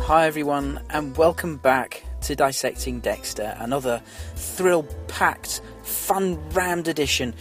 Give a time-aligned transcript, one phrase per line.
[0.07, 4.01] Hi everyone and welcome back to Dissecting Dexter, another
[4.35, 7.35] thrill-packed, fun-rammed edition.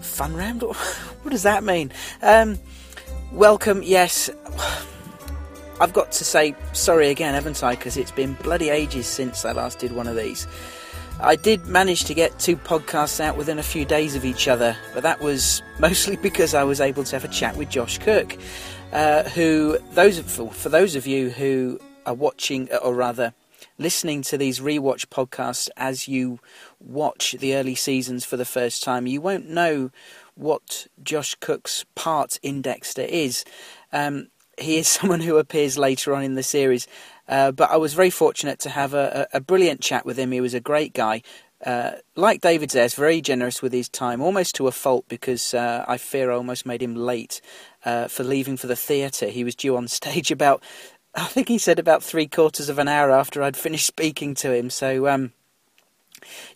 [0.00, 0.62] Fun-rammed?
[1.22, 1.92] What does that mean?
[2.22, 2.58] Um,
[3.30, 4.30] welcome, yes.
[5.80, 7.74] I've got to say sorry again, haven't I?
[7.74, 10.46] Because it's been bloody ages since I last did one of these.
[11.22, 14.76] I did manage to get two podcasts out within a few days of each other,
[14.94, 18.36] but that was mostly because I was able to have a chat with Josh Cook,
[18.92, 23.34] uh, who those for, for those of you who are watching, or rather
[23.80, 26.38] listening to these rewatch podcasts as you
[26.78, 29.90] watch the early seasons for the first time, you won't know
[30.34, 33.44] what Josh Cook's part in Dexter is.
[33.90, 36.86] Um, he is someone who appears later on in the series,
[37.26, 40.32] uh, but I was very fortunate to have a, a, brilliant chat with him.
[40.32, 41.22] He was a great guy.
[41.64, 45.84] Uh, like David says, very generous with his time, almost to a fault because uh,
[45.86, 47.40] I fear I almost made him late
[47.84, 49.28] uh, for leaving for the theatre.
[49.28, 50.62] He was due on stage about
[51.14, 54.54] I think he said about three quarters of an hour after I'd finished speaking to
[54.54, 54.70] him.
[54.70, 55.32] So, um,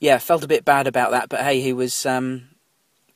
[0.01, 1.29] yeah, felt a bit bad about that.
[1.29, 2.49] But hey, he was um,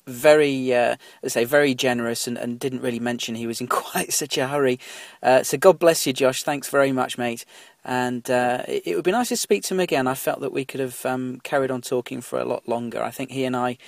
[0.06, 4.12] very, uh, I say, very generous and, and, didn't really mention he was in quite
[4.12, 4.80] such a hurry.
[5.22, 6.42] Uh, so God bless you, Josh.
[6.42, 7.44] Thanks very much, mate.
[7.84, 10.06] And uh, it, would be nice to speak to him again.
[10.06, 13.02] I felt that we could have um, carried on talking for a lot longer.
[13.02, 13.78] I think he and I.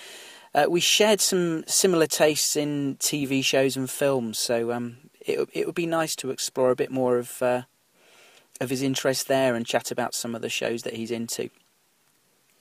[0.54, 5.66] Uh, we shared some similar tastes in TV shows and films, so um, it it
[5.66, 7.62] would be nice to explore a bit more of uh,
[8.60, 11.50] of his interest there and chat about some of the shows that he's into.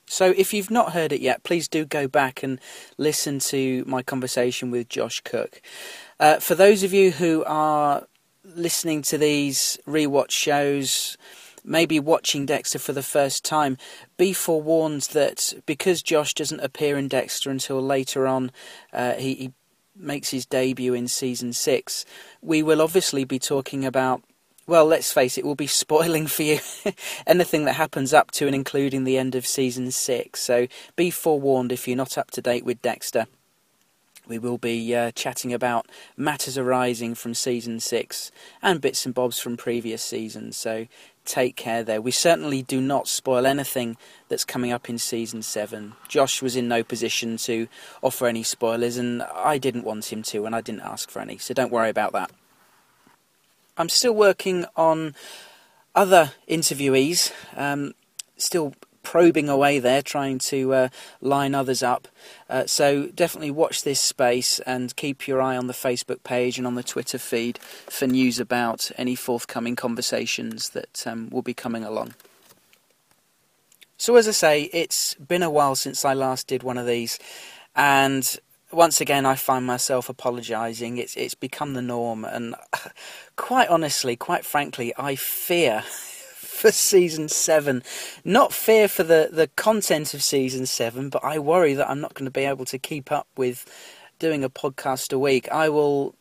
[0.07, 2.59] So if you've not heard it yet, please do go back and
[2.97, 5.61] listen to my conversation with Josh Cook.
[6.19, 8.07] Uh, for those of you who are
[8.43, 11.15] listening to these rewatch shows,
[11.64, 13.77] maybe watching Dexter for the first time,
[14.17, 18.52] be forewarned that because Josh doesn't appear in Dexter until later on,
[18.92, 19.53] uh, he, he
[19.99, 22.05] makes his debut in season six,
[22.42, 24.23] we will obviously be talking about.
[24.65, 26.60] Well, let's face it, we'll be spoiling for you
[27.27, 30.42] anything that happens up to and including the end of season six.
[30.42, 33.26] So be forewarned if you're not up to date with Dexter.
[34.27, 38.31] We will be uh, chatting about matters arising from season six
[38.61, 40.55] and bits and bobs from previous seasons.
[40.55, 40.86] So
[41.30, 42.02] take care there.
[42.02, 43.98] We certainly do not spoil anything
[44.28, 45.94] that's coming up in season seven.
[46.08, 47.67] Josh was in no position to
[48.02, 51.38] offer any spoilers, and I didn't want him to, and I didn't ask for any,
[51.38, 52.32] so don't worry about that.
[53.78, 55.16] I'm still working on
[55.95, 57.94] other interviewees, um,
[58.36, 58.73] still
[59.04, 60.89] probing away there, trying to uh,
[61.21, 62.08] line others up.
[62.49, 66.67] Uh, so definitely watch this space and keep your eye on the Facebook page and
[66.67, 71.83] on the Twitter feed for news about any forthcoming conversations that um, will be coming
[71.83, 72.14] along.
[73.98, 77.20] So, as I say, it's been a while since I last did one of these,
[77.76, 78.39] and
[78.71, 80.98] once again, I find myself apologising.
[80.98, 82.55] It's it's become the norm, and
[83.36, 85.83] quite honestly, quite frankly, I fear
[86.59, 87.83] for season seven.
[88.25, 92.14] Not fear for the, the content of season seven, but I worry that I'm not
[92.14, 93.65] going to be able to keep up with
[94.20, 95.49] doing a podcast a week.
[95.52, 96.15] I will,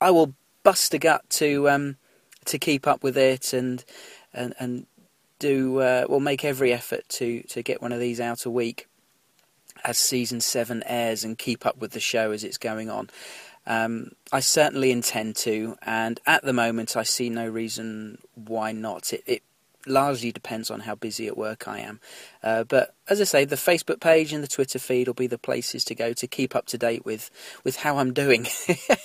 [0.00, 1.96] I will bust a gut to um,
[2.44, 3.84] to keep up with it and
[4.34, 4.86] and and
[5.38, 8.86] do uh, will make every effort to to get one of these out a week
[9.84, 13.08] as season seven airs and keep up with the show as it's going on.
[13.68, 19.12] Um, I certainly intend to, and at the moment, I see no reason why not.
[19.12, 19.42] It, it
[19.86, 22.00] largely depends on how busy at work I am.
[22.42, 25.38] Uh, but as I say, the Facebook page and the Twitter feed will be the
[25.38, 27.30] places to go to keep up to date with,
[27.62, 28.46] with how I'm doing.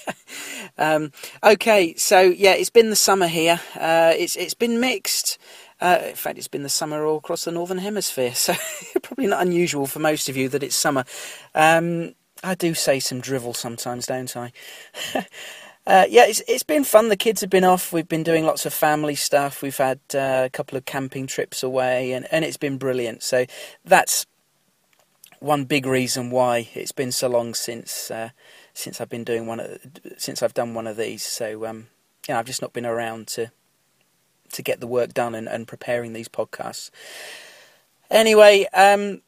[0.77, 1.11] um,
[1.43, 3.59] okay, so yeah, it's been the summer here.
[3.75, 5.37] Uh, it's it's been mixed.
[5.81, 8.53] Uh, in fact, it's been the summer all across the northern hemisphere, so
[9.03, 11.03] probably not unusual for most of you that it's summer.
[11.53, 14.51] Um, I do say some drivel sometimes, don't I?
[15.87, 17.09] uh, yeah, it's it's been fun.
[17.09, 17.93] The kids have been off.
[17.93, 19.61] We've been doing lots of family stuff.
[19.61, 23.23] We've had uh, a couple of camping trips away, and, and it's been brilliant.
[23.23, 23.45] So
[23.85, 24.25] that's
[25.39, 28.29] one big reason why it's been so long since uh,
[28.73, 29.79] since I've been doing one of,
[30.17, 31.23] since I've done one of these.
[31.23, 31.87] So um,
[32.27, 33.51] yeah, I've just not been around to
[34.51, 36.91] to get the work done and, and preparing these podcasts.
[38.09, 39.21] Anyway, um,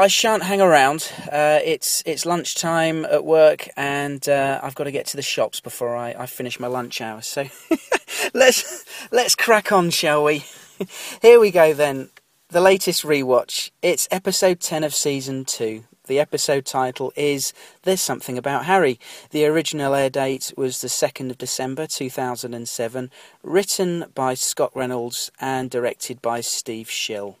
[0.00, 1.12] I shan't hang around.
[1.30, 5.60] Uh, it's it's lunchtime at work, and uh, I've got to get to the shops
[5.60, 7.20] before I, I finish my lunch hour.
[7.20, 7.44] So
[8.34, 10.46] let's let's crack on, shall we?
[11.20, 12.08] Here we go then.
[12.48, 13.72] The latest rewatch.
[13.82, 18.98] It's episode ten of season two, The episode title is There's Something About Harry.
[19.32, 23.10] The original air date was the 2nd of December 2007,
[23.42, 27.36] written by Scott Reynolds and directed by Steve Shill.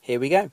[0.00, 0.52] Here we go.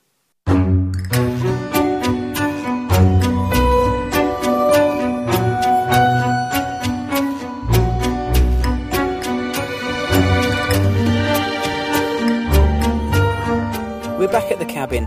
[14.32, 15.06] Back at the cabin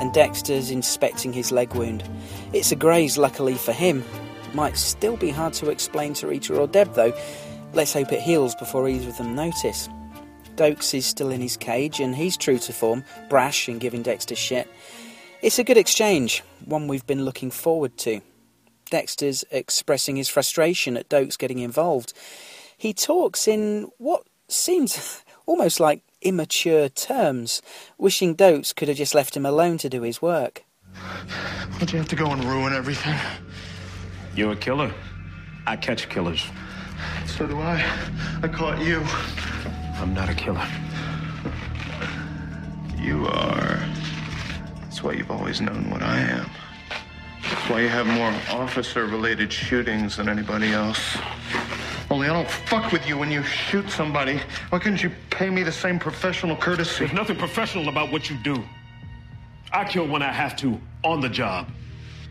[0.00, 2.02] and Dexter's inspecting his leg wound.
[2.52, 4.04] It's a graze, luckily for him.
[4.54, 7.12] Might still be hard to explain to Rita or Deb, though.
[7.74, 9.88] Let's hope it heals before either of them notice.
[10.56, 14.34] Doakes is still in his cage, and he's true to form, brash and giving Dexter
[14.34, 14.68] shit.
[15.42, 18.20] It's a good exchange, one we've been looking forward to.
[18.90, 22.12] Dexter's expressing his frustration at Doakes getting involved.
[22.76, 27.62] He talks in what seems almost like immature terms,
[27.98, 30.64] wishing Doakes could have just left him alone to do his work.
[30.94, 33.18] Why'd you have to go and ruin everything?
[34.34, 34.92] You're a killer.
[35.66, 36.44] I catch killers.
[37.26, 37.84] So do I.
[38.42, 39.02] I caught you.
[40.00, 40.66] I'm not a killer.
[42.98, 43.78] You are.
[44.82, 46.50] That's why you've always known what I am.
[47.42, 51.16] That's why you have more officer related shootings than anybody else.
[52.10, 54.40] Only I don't fuck with you when you shoot somebody.
[54.70, 57.04] Why couldn't you pay me the same professional courtesy?
[57.04, 58.64] There's nothing professional about what you do.
[59.72, 61.68] I kill when I have to, on the job.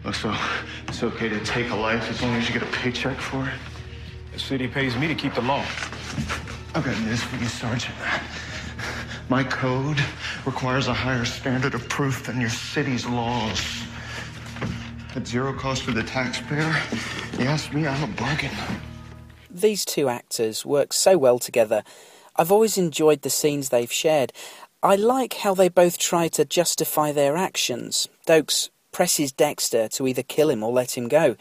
[0.04, 0.36] Oh, so
[0.88, 3.54] it's okay to take a life as long as you get a paycheck for it?
[4.34, 5.64] The city pays me to keep the law.
[6.76, 7.96] I've got news for you, Sergeant.
[9.30, 10.04] My code
[10.46, 13.62] requires a higher standard of proof than your city's laws.
[15.16, 16.76] At zero cost to the taxpayer,
[17.40, 18.52] you ask me, I'm a bargain.
[19.50, 21.84] These two actors work so well together.
[22.36, 24.32] I've always enjoyed the scenes they've shared.
[24.82, 28.08] I like how they both try to justify their actions.
[28.28, 31.36] Doakes presses Dexter to either kill him or let him go.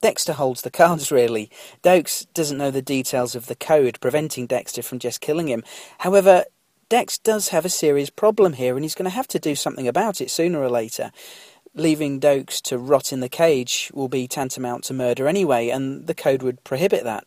[0.00, 1.50] Dexter holds the cards, really.
[1.82, 5.64] Doakes doesn't know the details of the code preventing Dexter from just killing him.
[5.98, 6.44] However,
[6.88, 9.88] Dex does have a serious problem here, and he's going to have to do something
[9.88, 11.10] about it sooner or later.
[11.76, 16.14] Leaving Doakes to rot in the cage will be tantamount to murder anyway, and the
[16.14, 17.26] code would prohibit that.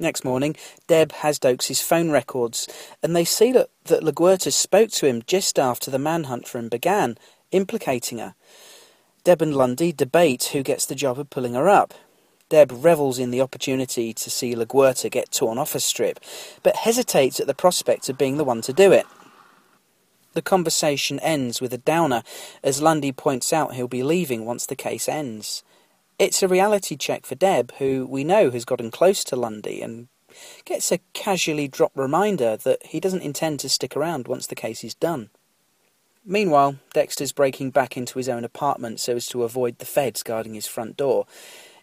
[0.00, 0.56] Next morning,
[0.88, 2.68] Deb has Doakes' phone records,
[3.02, 6.68] and they see that, that LaGuerta spoke to him just after the manhunt for him
[6.68, 7.16] began,
[7.52, 8.34] implicating her.
[9.22, 11.94] Deb and Lundy debate who gets the job of pulling her up.
[12.48, 16.18] Deb revels in the opportunity to see LaGuerta get torn off a strip,
[16.62, 19.06] but hesitates at the prospect of being the one to do it.
[20.36, 22.22] The conversation ends with a downer
[22.62, 25.64] as Lundy points out he'll be leaving once the case ends.
[26.18, 30.08] It's a reality check for Deb, who we know has gotten close to Lundy and
[30.66, 34.84] gets a casually dropped reminder that he doesn't intend to stick around once the case
[34.84, 35.30] is done.
[36.22, 40.52] Meanwhile, Dexter's breaking back into his own apartment so as to avoid the feds guarding
[40.52, 41.26] his front door.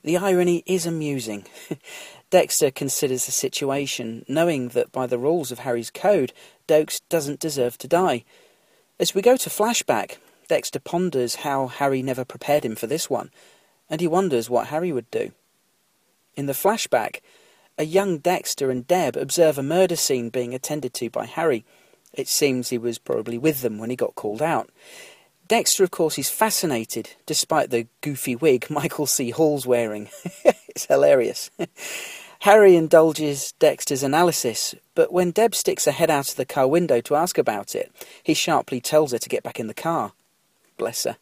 [0.03, 1.45] The irony is amusing.
[2.29, 6.33] Dexter considers the situation, knowing that by the rules of Harry's code,
[6.67, 8.25] Doakes doesn't deserve to die.
[8.99, 10.17] As we go to flashback,
[10.47, 13.31] Dexter ponders how Harry never prepared him for this one,
[13.89, 15.31] and he wonders what Harry would do.
[16.35, 17.21] In the flashback,
[17.77, 21.65] a young Dexter and Deb observe a murder scene being attended to by Harry.
[22.13, 24.69] It seems he was probably with them when he got called out.
[25.47, 29.31] Dexter, of course, is fascinated, despite the goofy wig Michael C.
[29.31, 30.09] Hall's wearing.
[30.67, 31.49] it's hilarious.
[32.43, 36.99] Harry indulges Dexter's analysis, but when Deb sticks her head out of the car window
[36.99, 37.89] to ask about it,
[38.21, 40.11] he sharply tells her to get back in the car.
[40.75, 41.15] Bless her.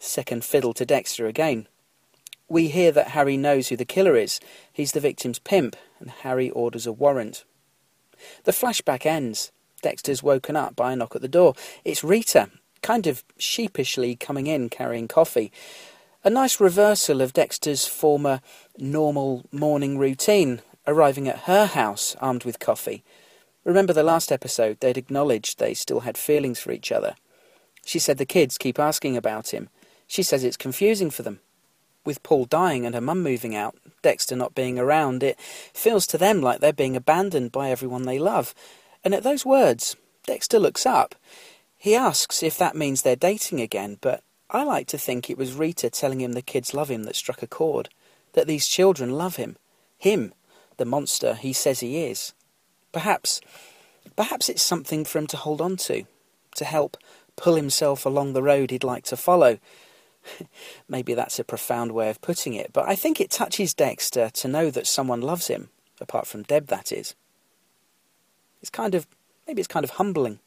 [0.00, 1.68] Second fiddle to Dexter again.
[2.48, 4.40] We hear that Harry knows who the killer is.
[4.72, 7.44] He's the victim's pimp, and Harry orders a warrant.
[8.42, 9.52] The flashback ends.
[9.82, 11.54] Dexter's woken up by a knock at the door.
[11.84, 12.50] It's Rita,
[12.82, 15.52] kind of sheepishly coming in carrying coffee.
[16.26, 18.40] A nice reversal of Dexter's former
[18.76, 23.04] normal morning routine, arriving at her house armed with coffee.
[23.62, 27.14] Remember the last episode, they'd acknowledged they still had feelings for each other.
[27.84, 29.68] She said the kids keep asking about him.
[30.08, 31.38] She says it's confusing for them.
[32.04, 36.18] With Paul dying and her mum moving out, Dexter not being around, it feels to
[36.18, 38.52] them like they're being abandoned by everyone they love.
[39.04, 39.94] And at those words,
[40.26, 41.14] Dexter looks up.
[41.76, 45.54] He asks if that means they're dating again, but I like to think it was
[45.54, 47.88] Rita telling him the kids love him that struck a chord,
[48.34, 49.56] that these children love him,
[49.98, 50.32] him,
[50.76, 52.32] the monster he says he is.
[52.92, 53.40] Perhaps,
[54.14, 56.04] perhaps it's something for him to hold on to,
[56.54, 56.96] to help
[57.34, 59.58] pull himself along the road he'd like to follow.
[60.88, 64.48] Maybe that's a profound way of putting it, but I think it touches Dexter to
[64.48, 67.14] know that someone loves him, apart from Deb, that is.
[68.60, 69.06] It's kind of,
[69.46, 70.38] maybe it's kind of humbling.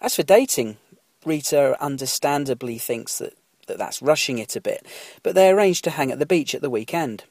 [0.00, 0.78] As for dating,
[1.24, 3.34] Rita understandably thinks that
[3.70, 4.84] that that's rushing it a bit,
[5.22, 7.24] but they arrange to hang at the beach at the weekend.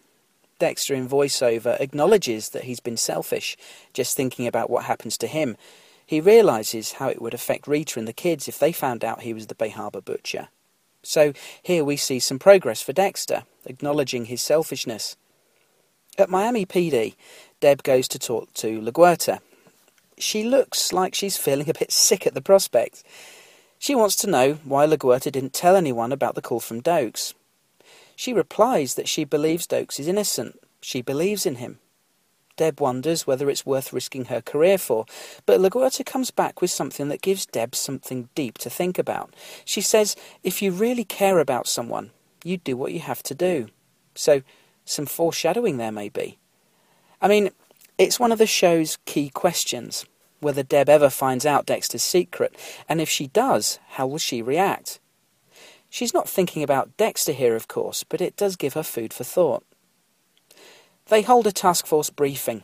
[0.57, 3.55] Dexter in voiceover acknowledges that he's been selfish,
[3.93, 5.55] just thinking about what happens to him.
[6.05, 9.33] He realises how it would affect Rita and the kids if they found out he
[9.33, 10.49] was the Bay Harbor butcher.
[11.03, 15.15] So here we see some progress for Dexter, acknowledging his selfishness.
[16.17, 17.15] At Miami PD,
[17.61, 19.39] Deb goes to talk to LaGuerta.
[20.17, 23.03] She looks like she's feeling a bit sick at the prospect.
[23.79, 27.33] She wants to know why LaGuerta didn't tell anyone about the call from Doakes.
[28.13, 30.59] She replies that she believes Doakes is innocent.
[30.81, 31.79] She believes in him.
[32.57, 35.05] Deb wonders whether it's worth risking her career for,
[35.45, 39.33] but LaGuerta comes back with something that gives Deb something deep to think about.
[39.63, 42.11] She says, if you really care about someone,
[42.43, 43.69] you do what you have to do.
[44.13, 44.41] So,
[44.83, 46.37] some foreshadowing there may be.
[47.21, 47.51] I mean,
[47.97, 50.05] it's one of the show's key questions
[50.39, 52.55] whether Deb ever finds out Dexter's secret,
[52.87, 54.99] and if she does, how will she react?
[55.89, 59.23] She's not thinking about Dexter here, of course, but it does give her food for
[59.23, 59.63] thought.
[61.07, 62.63] They hold a task force briefing,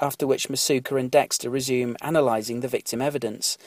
[0.00, 3.58] after which Masuka and Dexter resume analysing the victim evidence.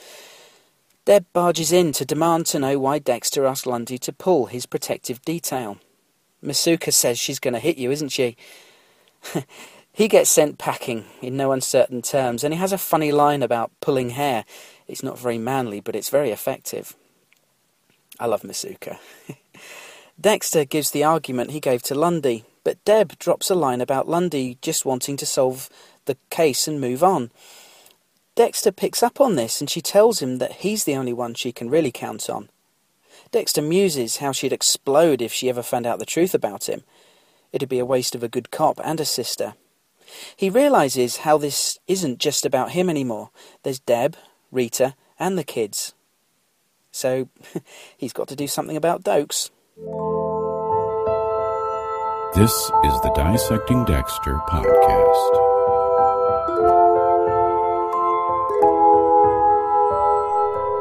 [1.04, 5.22] Deb barges in to demand to know why Dexter asked Lundy to pull his protective
[5.22, 5.78] detail.
[6.44, 8.36] Masuka says she's going to hit you, isn't she?
[9.98, 13.72] he gets sent packing in no uncertain terms, and he has a funny line about
[13.80, 14.44] pulling hair.
[14.86, 16.94] It's not very manly, but it's very effective.
[18.20, 18.98] I love Masuka.
[20.20, 24.56] Dexter gives the argument he gave to Lundy, but Deb drops a line about Lundy
[24.62, 25.68] just wanting to solve
[26.04, 27.32] the case and move on.
[28.36, 31.50] Dexter picks up on this and she tells him that he's the only one she
[31.50, 32.50] can really count on.
[33.32, 36.84] Dexter muses how she'd explode if she ever found out the truth about him.
[37.52, 39.54] It'd be a waste of a good cop and a sister.
[40.36, 43.30] He realizes how this isn't just about him anymore.
[43.62, 44.16] There's Deb,
[44.50, 45.94] Rita, and the kids.
[46.90, 47.28] So
[47.96, 49.50] he's got to do something about Doakes.
[52.34, 55.48] This is the Dissecting Dexter podcast.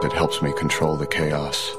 [0.03, 1.75] It helps me control the chaos.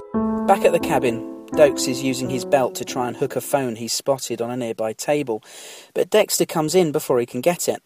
[0.46, 3.76] Back at the cabin, Doakes is using his belt to try and hook a phone
[3.76, 5.42] he's spotted on a nearby table,
[5.94, 7.82] but Dexter comes in before he can get it.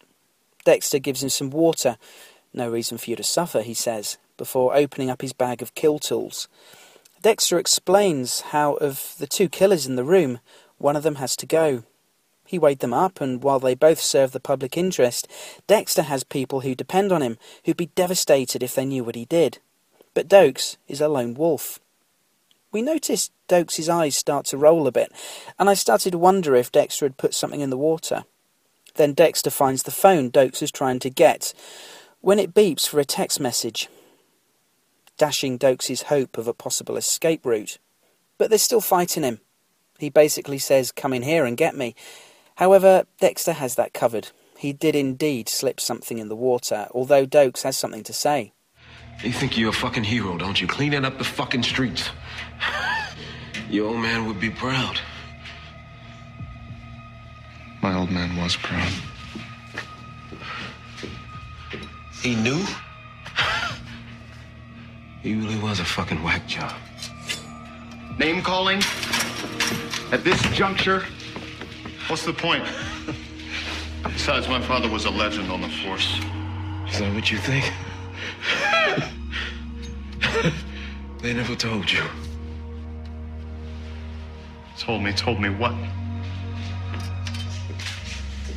[0.65, 1.97] Dexter gives him some water.
[2.53, 5.99] No reason for you to suffer, he says before opening up his bag of kill
[5.99, 6.47] tools.
[7.21, 10.39] Dexter explains how, of the two killers in the room,
[10.77, 11.83] one of them has to go.
[12.45, 15.27] He weighed them up, and while they both serve the public interest,
[15.67, 19.25] Dexter has people who depend on him, who'd be devastated if they knew what he
[19.25, 19.59] did.
[20.13, 21.79] But Doakes is a lone wolf.
[22.73, 25.11] We noticed Doakes' eyes start to roll a bit,
[25.59, 28.25] and I started to wonder if Dexter had put something in the water.
[28.95, 31.53] Then Dexter finds the phone Doakes is trying to get,
[32.21, 33.89] when it beeps for a text message
[35.17, 37.77] dashing Doakes' hope of a possible escape route.
[38.39, 39.39] But they're still fighting him.
[39.99, 41.95] He basically says, Come in here and get me.
[42.55, 44.29] However, Dexter has that covered.
[44.57, 48.53] He did indeed slip something in the water, although Doakes has something to say.
[49.23, 50.67] You think you're a fucking hero, don't you?
[50.67, 52.09] Cleaning up the fucking streets.
[53.69, 54.99] Your old man would be proud.
[57.81, 58.91] My old man was proud.
[62.21, 62.63] He knew?
[65.21, 66.73] He really was a fucking whack job.
[68.19, 68.81] Name calling?
[70.11, 71.05] At this juncture?
[72.07, 72.65] What's the point?
[74.03, 76.19] Besides, my father was a legend on the force.
[76.89, 77.71] Is that what you think?
[81.21, 82.03] they never told you.
[84.83, 85.71] Told me, told me what?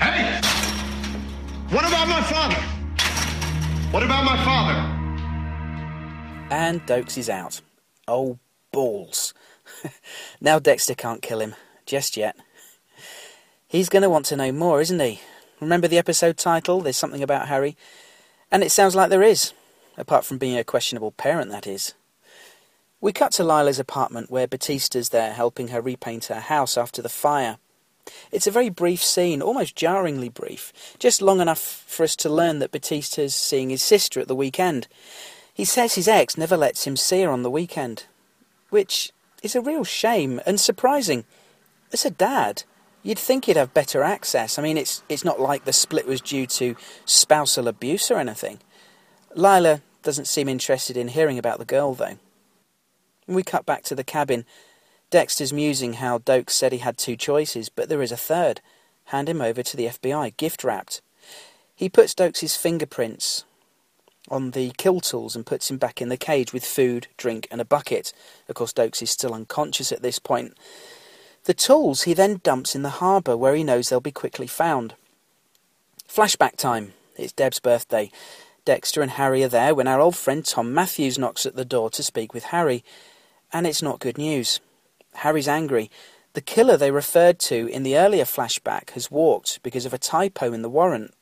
[0.01, 0.41] Hey!
[1.71, 2.61] What about my father?
[3.93, 4.75] What about my father?
[6.51, 7.61] And Doakes is out.
[8.09, 8.41] Oh,
[8.73, 9.35] balls.
[10.41, 11.55] now Dexter can't kill him.
[11.87, 12.35] Just yet.
[13.69, 15.21] He's going to want to know more, isn't he?
[15.61, 16.81] Remember the episode title?
[16.81, 17.77] There's something about Harry.
[18.51, 19.53] And it sounds like there is.
[19.97, 21.95] Apart from being a questionable parent, that is.
[23.01, 27.11] We cut to Lila's apartment where Batista's there helping her repaint her house after the
[27.11, 27.59] fire.
[28.33, 32.59] It's a very brief scene, almost jarringly brief, just long enough for us to learn
[32.61, 34.89] that Batista's seeing his sister at the weekend.
[35.53, 38.07] He says his ex never lets him see her on the weekend,
[38.71, 39.13] which
[39.43, 41.25] is a real shame and surprising.
[41.93, 42.63] As a dad,
[43.03, 44.59] you'd think he'd have better access.
[44.59, 48.59] I mean, it's it's not like the split was due to spousal abuse or anything.
[49.35, 52.19] Lila doesn't seem interested in hearing about the girl, though.
[53.27, 54.45] We cut back to the cabin.
[55.11, 58.61] Dexter's musing how Doakes said he had two choices, but there is a third.
[59.07, 61.01] Hand him over to the FBI, gift wrapped.
[61.75, 63.45] He puts Doakes' fingerprints
[64.29, 67.61] on the kill tools and puts him back in the cage with food, drink, and
[67.61, 68.13] a bucket.
[68.49, 70.55] Of course, Doakes is still unconscious at this point.
[71.45, 74.95] The tools he then dumps in the harbour where he knows they'll be quickly found.
[76.09, 76.93] Flashback time.
[77.17, 78.11] It's Deb's birthday.
[78.65, 81.89] Dexter and Harry are there when our old friend Tom Matthews knocks at the door
[81.91, 82.83] to speak with Harry.
[83.53, 84.61] And it's not good news.
[85.15, 85.91] Harry's angry.
[86.35, 90.53] The killer they referred to in the earlier flashback has walked because of a typo
[90.53, 91.15] in the warrant.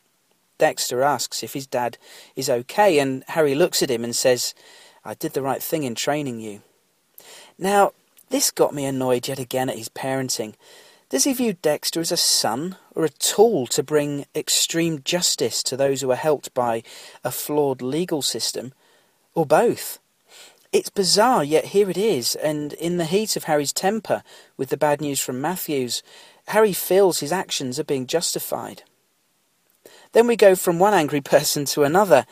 [0.59, 1.99] Dexter asks if his dad
[2.37, 4.55] is okay, and Harry looks at him and says,
[5.05, 6.63] I did the right thing in training you.
[7.59, 7.93] Now,
[8.31, 10.55] this got me annoyed yet again at his parenting.
[11.11, 15.77] Does he view Dexter as a son or a tool to bring extreme justice to
[15.77, 16.83] those who are helped by
[17.23, 18.73] a flawed legal system?
[19.35, 20.01] Or both?
[20.75, 24.25] It's bizarre, yet here it is, and in the heat of Harry's temper
[24.57, 26.03] with the bad news from Matthews,
[26.49, 28.83] Harry feels his actions are being justified.
[30.15, 32.27] Then we go from one angry person to another.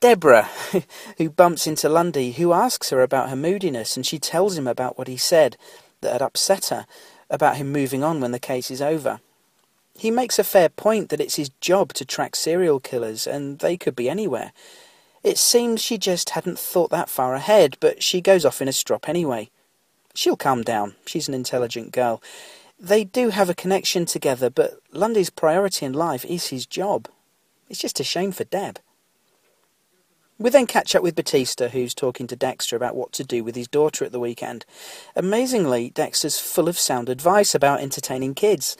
[0.00, 0.48] Deborah,
[1.18, 4.98] who bumps into Lundy, who asks her about her moodiness, and she tells him about
[4.98, 5.56] what he said
[6.00, 6.86] that had upset her,
[7.30, 9.20] about him moving on when the case is over.
[9.96, 13.76] He makes a fair point that it's his job to track serial killers, and they
[13.76, 14.50] could be anywhere.
[15.22, 18.72] It seems she just hadn't thought that far ahead, but she goes off in a
[18.72, 19.50] strop anyway.
[20.14, 20.94] She'll calm down.
[21.06, 22.22] She's an intelligent girl.
[22.78, 27.08] They do have a connection together, but Lundy's priority in life is his job.
[27.68, 28.78] It's just a shame for Deb.
[30.38, 33.54] We then catch up with Batista, who's talking to Dexter about what to do with
[33.54, 34.64] his daughter at the weekend.
[35.14, 38.78] Amazingly, Dexter's full of sound advice about entertaining kids.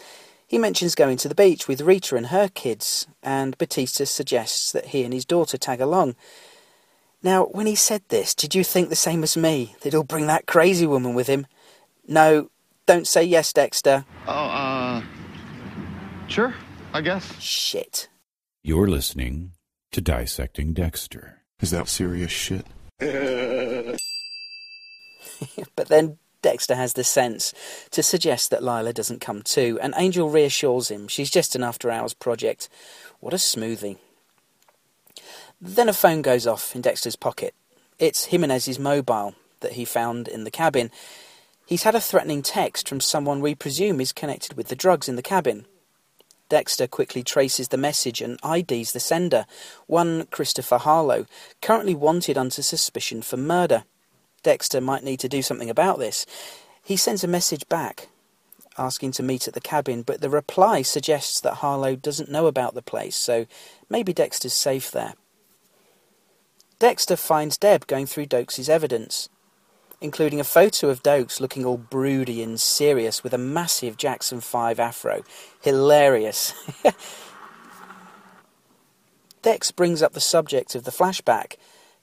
[0.50, 4.86] He mentions going to the beach with Rita and her kids, and Batista suggests that
[4.86, 6.16] he and his daughter tag along.
[7.22, 10.26] Now, when he said this, did you think the same as me, that he'll bring
[10.26, 11.46] that crazy woman with him?
[12.08, 12.50] No,
[12.84, 14.04] don't say yes, Dexter.
[14.26, 15.02] Oh, uh.
[16.26, 16.52] Sure,
[16.92, 17.40] I guess.
[17.40, 18.08] Shit.
[18.64, 19.52] You're listening
[19.92, 21.42] to Dissecting Dexter.
[21.60, 22.66] Is that serious shit?
[25.76, 27.52] but then Dexter has the sense
[27.90, 31.90] to suggest that Lila doesn't come too, and Angel reassures him she's just an after
[31.90, 32.68] hours project.
[33.20, 33.98] What a smoothie.
[35.60, 37.54] Then a phone goes off in Dexter's pocket.
[37.98, 40.90] It's Jimenez's mobile that he found in the cabin.
[41.66, 45.16] He's had a threatening text from someone we presume is connected with the drugs in
[45.16, 45.66] the cabin.
[46.48, 49.46] Dexter quickly traces the message and IDs the sender,
[49.86, 51.26] one Christopher Harlow,
[51.62, 53.84] currently wanted under suspicion for murder.
[54.42, 56.26] Dexter might need to do something about this.
[56.82, 58.08] He sends a message back,
[58.78, 62.74] asking to meet at the cabin, but the reply suggests that Harlow doesn't know about
[62.74, 63.46] the place, so
[63.88, 65.14] maybe Dexter's safe there.
[66.78, 69.28] Dexter finds Deb going through Doakes' evidence
[70.00, 74.80] including a photo of Doakes looking all broody and serious with a massive Jackson 5
[74.80, 75.22] afro.
[75.60, 76.54] Hilarious.
[79.42, 81.56] Dex brings up the subject of the flashback,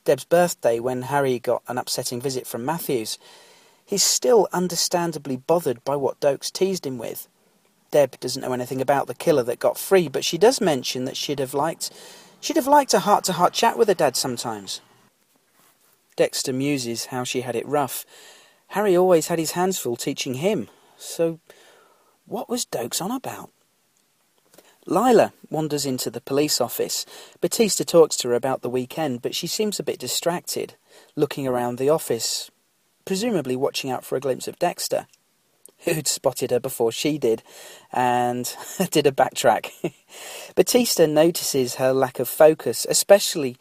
[0.07, 3.19] Deb's birthday when Harry got an upsetting visit from Matthews.
[3.85, 7.27] He's still understandably bothered by what Doakes teased him with.
[7.91, 11.17] Deb doesn't know anything about the killer that got free, but she does mention that
[11.17, 11.91] she'd have liked
[12.39, 14.79] she'd have liked a heart to heart chat with her dad sometimes.
[16.15, 18.05] Dexter muses how she had it rough.
[18.67, 20.69] Harry always had his hands full teaching him.
[20.95, 21.41] So,
[22.25, 23.49] what was Doakes on about?
[24.87, 27.05] Lila wanders into the police office.
[27.41, 30.75] Batista talks to her about the weekend, but she seems a bit distracted,
[31.15, 32.49] looking around the office,
[33.05, 35.07] presumably watching out for a glimpse of Dexter,
[35.79, 37.43] who'd spotted her before she did,
[37.91, 38.55] and
[38.91, 39.71] did a backtrack.
[40.55, 43.57] Batista notices her lack of focus, especially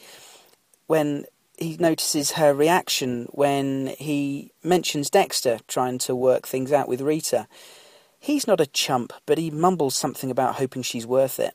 [0.86, 1.26] when
[1.58, 7.48] he notices her reaction when he mentions Dexter trying to work things out with Rita.
[8.26, 11.54] He's not a chump, but he mumbles something about hoping she's worth it.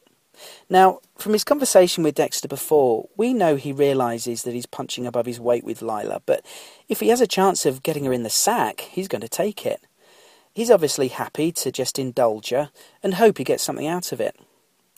[0.70, 5.26] Now, from his conversation with Dexter before, we know he realises that he's punching above
[5.26, 6.46] his weight with Lila, but
[6.88, 9.66] if he has a chance of getting her in the sack, he's going to take
[9.66, 9.82] it.
[10.54, 12.70] He's obviously happy to just indulge her
[13.04, 14.40] and hope he gets something out of it.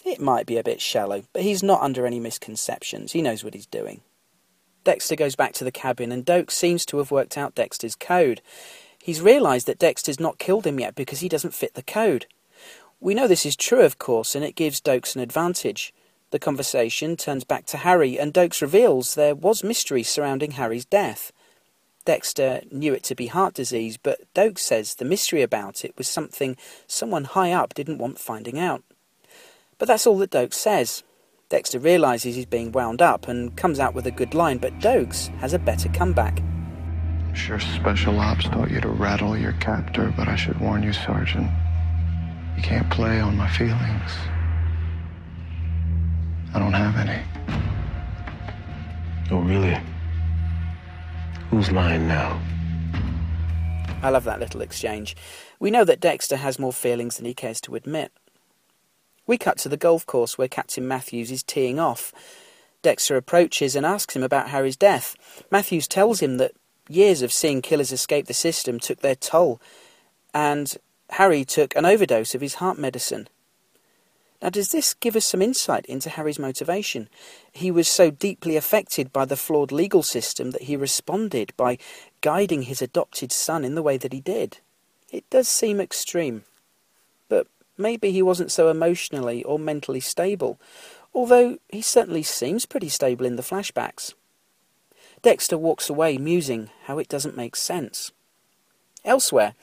[0.06, 3.14] It might be a bit shallow, but he's not under any misconceptions.
[3.14, 4.02] He knows what he's doing.
[4.84, 8.42] Dexter goes back to the cabin, and Doakes seems to have worked out Dexter's code.
[9.04, 12.26] He's realised that Dexter's not killed him yet because he doesn't fit the code.
[13.02, 15.94] We know this is true, of course, and it gives Doakes an advantage.
[16.32, 21.34] The conversation turns back to Harry, and Doakes reveals there was mystery surrounding Harry's death.
[22.06, 26.08] Dexter knew it to be heart disease, but Doakes says the mystery about it was
[26.08, 26.56] something
[26.88, 28.84] someone high up didn't want finding out.
[29.80, 31.04] But that's all that Doakes says.
[31.50, 35.28] Dexter realises he's being wound up and comes out with a good line, but Doakes
[35.39, 36.42] has a better comeback.
[37.34, 40.93] I'm sure Special Ops taught you to rattle your captor, but I should warn you,
[40.93, 41.50] Sergeant.
[42.56, 44.12] You can't play on my feelings.
[46.54, 47.24] I don't have any.
[49.32, 49.76] Oh, really?
[51.50, 52.39] Who's lying now?
[54.04, 55.15] I love that little exchange.
[55.60, 58.12] We know that Dexter has more feelings than he cares to admit.
[59.26, 62.13] We cut to the golf course where Captain Matthews is teeing off.
[62.84, 65.15] Dexter approaches and asks him about Harry's death.
[65.50, 66.52] Matthews tells him that
[66.88, 69.62] years of seeing killers escape the system took their toll,
[70.34, 70.78] and
[71.12, 73.28] Harry took an overdose of his heart medicine.
[74.41, 77.08] Now, does this give us some insight into Harry's motivation?
[77.54, 81.78] He was so deeply affected by the flawed legal system that he responded by
[82.19, 84.58] guiding his adopted son in the way that he did.
[85.10, 86.43] It does seem extreme.
[87.30, 90.60] But maybe he wasn't so emotionally or mentally stable,
[91.13, 94.13] although he certainly seems pretty stable in the flashbacks.
[95.24, 98.12] Dexter walks away musing how it doesn't make sense.
[99.06, 99.56] Elsewhere,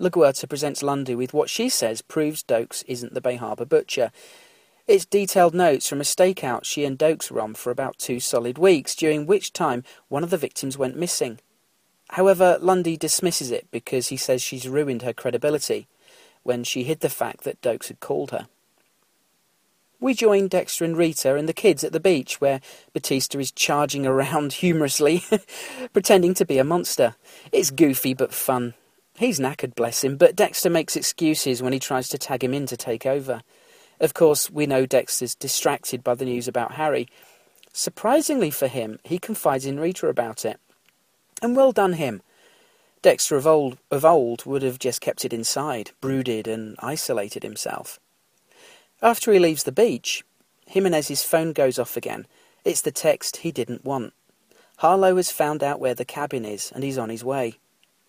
[0.00, 4.10] LaGuerta presents Lundy with what she says proves Doakes isn't the Bay Harbour butcher.
[4.88, 8.56] It's detailed notes from a stakeout she and Doakes were on for about two solid
[8.56, 11.40] weeks, during which time one of the victims went missing.
[12.08, 15.88] However, Lundy dismisses it because he says she's ruined her credibility
[16.42, 18.48] when she hid the fact that Doakes had called her.
[20.02, 22.60] We join Dexter and Rita and the kids at the beach where
[22.92, 25.22] Batista is charging around humorously,
[25.92, 27.14] pretending to be a monster.
[27.52, 28.74] It's goofy but fun.
[29.16, 32.66] He's knackered, bless him, but Dexter makes excuses when he tries to tag him in
[32.66, 33.42] to take over.
[34.00, 37.06] Of course, we know Dexter's distracted by the news about Harry.
[37.72, 40.58] Surprisingly for him, he confides in Rita about it.
[41.40, 42.22] And well done him.
[43.02, 48.00] Dexter of old, of old would have just kept it inside, brooded and isolated himself.
[49.02, 50.22] After he leaves the beach,
[50.66, 52.24] Jimenez's phone goes off again.
[52.64, 54.12] It's the text he didn't want.
[54.76, 57.58] Harlow has found out where the cabin is and he's on his way.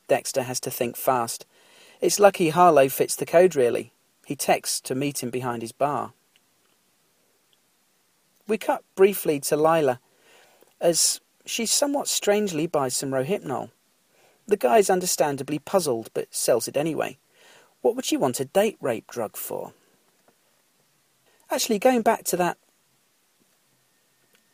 [0.07, 1.47] Dexter has to think fast.
[1.99, 3.91] It's lucky Harlow fits the code, really.
[4.27, 6.13] He texts to meet him behind his bar.
[8.47, 9.99] We cut briefly to Lila,
[10.79, 13.71] as she somewhat strangely buys some Rohypnol.
[14.45, 17.17] The guy's understandably puzzled, but sells it anyway.
[17.81, 19.73] What would she want a date rape drug for?
[21.53, 22.57] Actually, going back to that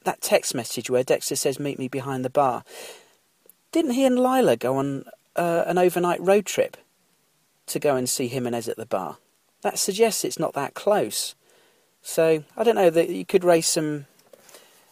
[0.03, 2.65] that text message where Dexter says, "Meet me behind the bar,"
[3.71, 5.05] didn't he and Lila go on
[5.37, 6.75] uh, an overnight road trip
[7.67, 9.17] to go and see Jimenez at the bar.
[9.61, 11.35] That suggests it's not that close.
[12.01, 14.05] So I don't know that you could raise some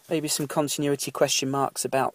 [0.08, 2.14] maybe some continuity question marks about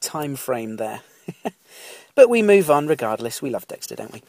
[0.00, 1.00] time frame there.
[2.14, 3.40] but we move on regardless.
[3.40, 4.22] We love Dexter, don't we?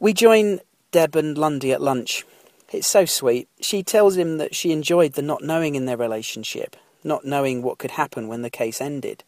[0.00, 0.58] We join
[0.90, 2.24] Deb and Lundy at lunch.
[2.72, 3.48] It's so sweet.
[3.60, 7.78] She tells him that she enjoyed the not knowing in their relationship, not knowing what
[7.78, 9.24] could happen when the case ended.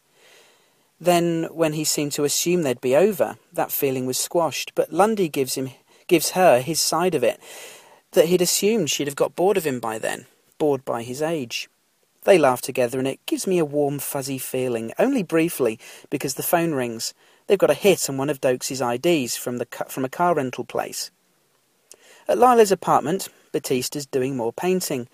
[0.99, 4.73] Then, when he seemed to assume they'd be over, that feeling was squashed.
[4.73, 5.69] But Lundy gives him,
[6.07, 7.39] gives her his side of it,
[8.13, 10.25] that he'd assumed she'd have got bored of him by then,
[10.57, 11.69] bored by his age.
[12.23, 16.43] They laugh together, and it gives me a warm, fuzzy feeling, only briefly, because the
[16.43, 17.13] phone rings.
[17.45, 20.65] They've got a hit on one of Doakes' IDs from, the, from a car rental
[20.65, 21.11] place.
[22.27, 25.07] At Lila's apartment, Batista's doing more painting.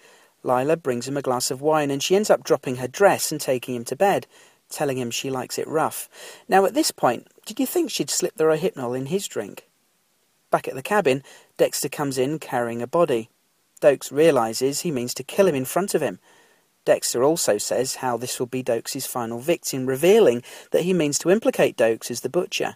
[0.44, 3.40] Lila brings him a glass of wine, and she ends up dropping her dress and
[3.40, 4.28] taking him to bed
[4.74, 6.10] telling him she likes it rough.
[6.50, 9.70] Now, at this point, did you think she'd slip the Rohypnol in his drink?
[10.52, 11.24] Back at the cabin,
[11.58, 13.30] Dexter comes in carrying a body.
[13.82, 16.20] Doakes realizes he means to kill him in front of him.
[16.86, 21.30] Dexter also says how this will be Doakes' final victim, revealing that he means to
[21.30, 22.76] implicate Doakes as the butcher.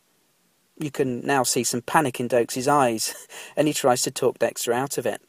[0.80, 4.74] You can now see some panic in Doakes' eyes, and he tries to talk Dexter
[4.74, 5.22] out of it.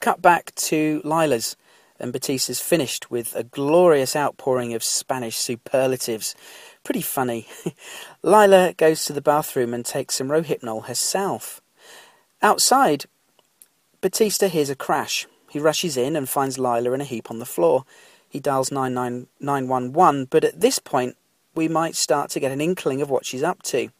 [0.00, 1.56] Cut back to Lila's
[2.00, 6.34] and Batista's finished with a glorious outpouring of Spanish superlatives.
[6.82, 7.46] Pretty funny.
[8.22, 11.60] Lila goes to the bathroom and takes some Rohypnol herself.
[12.42, 13.06] Outside,
[14.00, 15.26] Batista hears a crash.
[15.48, 17.84] He rushes in and finds Lila in a heap on the floor.
[18.28, 21.16] He dials 911, but at this point,
[21.54, 23.90] we might start to get an inkling of what she's up to.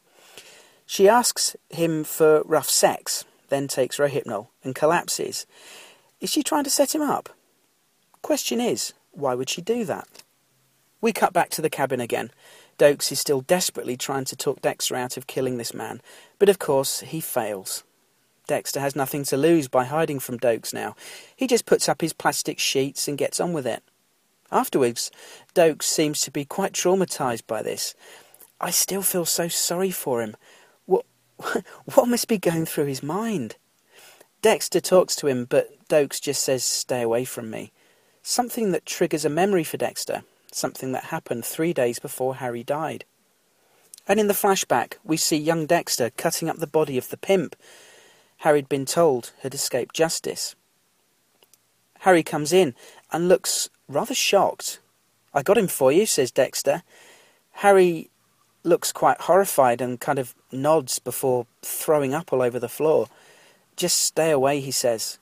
[0.85, 5.45] She asks him for rough sex, then takes Rohypnol and collapses.
[6.21, 7.29] Is she trying to set him up?
[8.21, 10.23] Question is, why would she do that?
[11.01, 12.31] We cut back to the cabin again.
[12.77, 16.01] Doakes is still desperately trying to talk Dexter out of killing this man,
[16.39, 17.83] but of course he fails.
[18.47, 20.95] Dexter has nothing to lose by hiding from Doakes now.
[21.35, 23.83] He just puts up his plastic sheets and gets on with it.
[24.51, 25.11] Afterwards,
[25.53, 27.95] Doakes seems to be quite traumatized by this.
[28.61, 30.35] I still feel so sorry for him.
[30.85, 31.05] What,
[31.93, 33.55] what must be going through his mind?
[34.41, 37.71] Dexter talks to him, but Doakes just says, Stay away from me
[38.25, 43.05] something that triggers a memory for Dexter, something that happened three days before Harry died.
[44.07, 47.55] And in the flashback, we see young Dexter cutting up the body of the pimp
[48.39, 50.55] Harry'd been told had escaped justice.
[51.99, 52.75] Harry comes in
[53.11, 54.79] and looks rather shocked.
[55.33, 56.83] I got him for you, says Dexter.
[57.53, 58.09] Harry
[58.63, 63.07] looks quite horrified and kind of nods before throwing up all over the floor.
[63.75, 65.19] Just stay away, he says.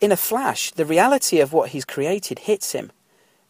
[0.00, 2.92] In a flash, the reality of what he's created hits him.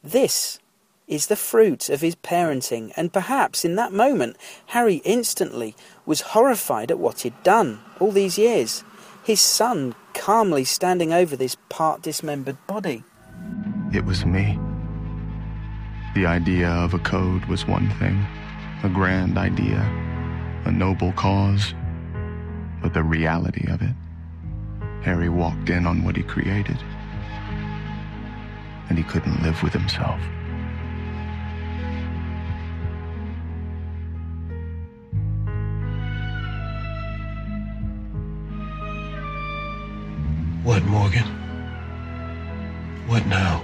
[0.03, 0.59] This
[1.07, 6.91] is the fruit of his parenting, and perhaps in that moment, Harry instantly was horrified
[6.91, 8.83] at what he'd done all these years.
[9.23, 13.05] His son calmly standing over this part dismembered body.
[13.93, 14.59] It was me.
[16.15, 18.27] The idea of a code was one thing,
[18.83, 19.81] a grand idea,
[20.65, 21.73] a noble cause,
[22.83, 23.95] but the reality of it.
[25.03, 26.77] Harry walked in on what he created,
[28.89, 30.21] and he couldn't live with himself.
[40.65, 41.29] What, Morgan?
[43.07, 43.63] What now?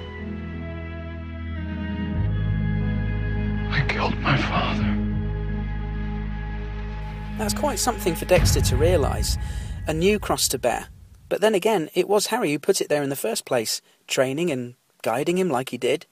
[7.43, 9.37] That's quite something for Dexter to realise.
[9.89, 10.87] A new cross to bear.
[11.29, 14.53] But then again, it was Harry who put it there in the first place, training
[14.53, 16.07] and guiding him like he did.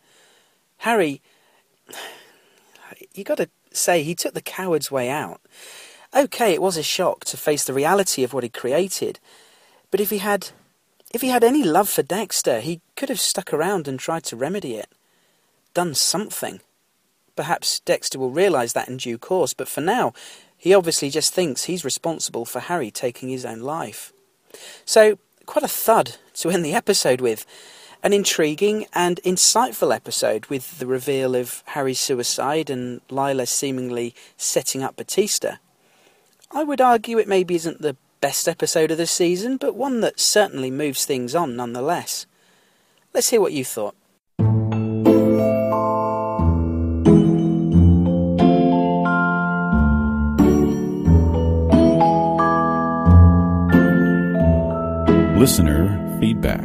[0.78, 1.22] Harry,
[3.14, 5.40] you got to say, he took the coward's way out.
[6.16, 9.20] Okay, it was a shock to face the reality of what he'd created,
[9.92, 10.50] but if he had
[11.12, 14.36] if he had any love for Dexter, he could have stuck around and tried to
[14.36, 14.88] remedy it.
[15.74, 16.58] Done something.
[17.36, 20.12] Perhaps Dexter will realise that in due course, but for now,
[20.60, 24.12] he obviously just thinks he's responsible for Harry taking his own life.
[24.84, 27.46] So, quite a thud to end the episode with.
[28.02, 34.82] An intriguing and insightful episode with the reveal of Harry's suicide and Lila seemingly setting
[34.82, 35.56] up Batista.
[36.50, 40.20] I would argue it maybe isn't the best episode of the season, but one that
[40.20, 42.26] certainly moves things on nonetheless.
[43.14, 43.94] Let's hear what you thought.
[55.40, 56.60] Listener feedback.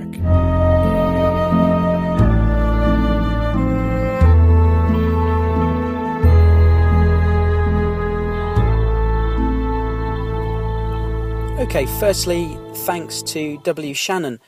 [11.57, 13.93] Okay, firstly, thanks to W.
[13.93, 14.41] Shannon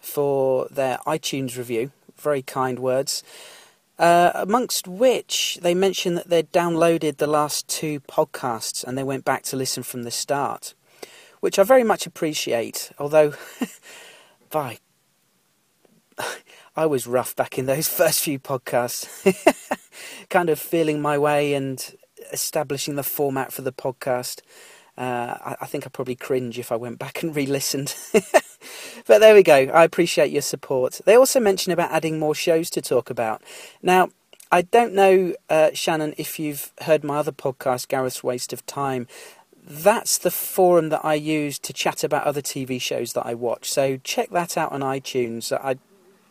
[0.00, 1.90] for their iTunes review.
[2.16, 3.22] Very kind words.
[3.98, 9.26] Uh, amongst which they mentioned that they'd downloaded the last two podcasts and they went
[9.26, 10.72] back to listen from the start,
[11.44, 12.90] which I very much appreciate.
[12.98, 13.34] Although,
[14.50, 14.78] by
[16.76, 19.06] I was rough back in those first few podcasts,
[20.30, 21.96] kind of feeling my way and
[22.32, 24.40] establishing the format for the podcast.
[24.96, 27.94] Uh, I, I, think I'd probably cringe if I went back and re listened.
[29.06, 29.54] but there we go.
[29.54, 31.02] I appreciate your support.
[31.04, 33.42] They also mention about adding more shows to talk about.
[33.82, 34.08] Now,
[34.50, 39.08] I don't know, uh, Shannon, if you've heard my other podcast, Gareth's Waste of Time.
[39.66, 43.70] That's the forum that I use to chat about other TV shows that I watch.
[43.70, 45.50] So check that out on iTunes.
[45.52, 45.76] I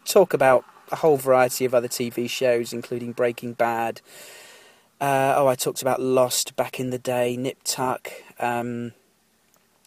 [0.05, 4.01] talk about a whole variety of other TV shows, including Breaking Bad.
[5.01, 8.93] Uh, oh, I talked about Lost back in the day, Nip Tuck, um,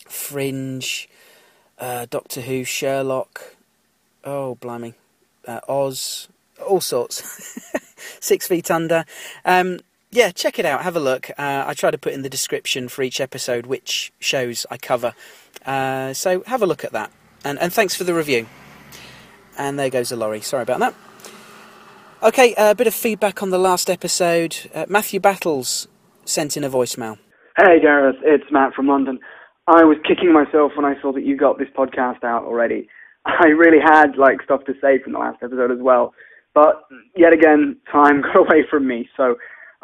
[0.06, 1.09] Fringe,
[1.78, 3.54] uh, Doctor Who, Sherlock.
[4.24, 4.94] Oh, blimey,
[5.46, 6.28] uh, Oz,
[6.66, 7.62] all sorts.
[8.20, 9.04] Six Feet Under.
[9.44, 9.78] Um,
[10.16, 10.83] yeah, check it out.
[10.83, 11.29] Have a look.
[11.38, 15.14] Uh, I try to put in the description for each episode which shows I cover.
[15.66, 17.12] Uh, so have a look at that.
[17.44, 18.46] And, and thanks for the review.
[19.59, 20.40] And there goes the lorry.
[20.40, 20.94] Sorry about that.
[22.22, 24.57] Okay, a bit of feedback on the last episode.
[24.74, 25.87] Uh, Matthew Battles
[26.24, 27.18] sent in a voicemail.
[27.59, 29.18] Hey Gareth, it's Matt from London.
[29.66, 32.88] I was kicking myself when I saw that you got this podcast out already.
[33.26, 36.14] I really had like stuff to say from the last episode as well,
[36.55, 39.09] but yet again, time got away from me.
[39.14, 39.37] So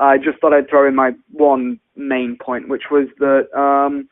[0.02, 4.08] I just thought I'd throw in my one main point, which was that um,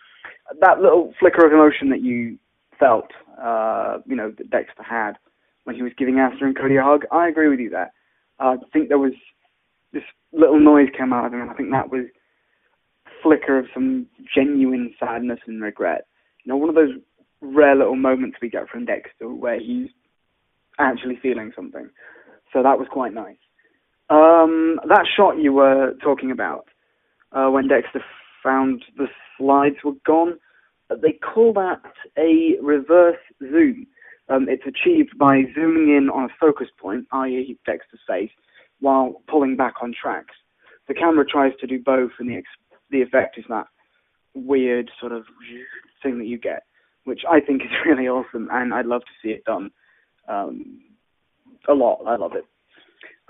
[0.60, 2.38] that little flicker of emotion that you
[2.78, 3.10] felt,
[3.42, 5.14] uh, you know, that Dexter had
[5.64, 7.04] when he was giving Asta and Cody a hug.
[7.10, 7.92] I agree with you there.
[8.38, 9.12] I think there was
[9.92, 11.40] this little noise came out of him.
[11.40, 12.06] And I think that was
[13.22, 16.06] flicker of some genuine sadness and regret.
[16.44, 16.94] You know, one of those
[17.40, 19.88] rare little moments we get from Dexter where he's
[20.78, 21.90] actually feeling something.
[22.52, 23.36] So that was quite nice.
[24.10, 26.66] Um, that shot you were talking about,
[27.32, 28.02] uh, when Dexter
[28.42, 29.06] found the
[29.38, 30.38] slides were gone,
[30.90, 31.80] uh, they call that
[32.18, 33.86] a reverse zoom.
[34.28, 38.30] Um, it's achieved by zooming in on a focus point, i.e., Dexter's face,
[38.80, 40.34] while pulling back on tracks.
[40.88, 43.66] The camera tries to do both, and the ex- the effect is that
[44.34, 45.24] weird sort of
[46.02, 46.64] thing that you get,
[47.04, 49.70] which I think is really awesome, and I'd love to see it done
[50.28, 50.80] um,
[51.68, 52.02] a lot.
[52.06, 52.44] I love it.